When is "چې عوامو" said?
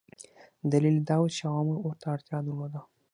1.35-1.75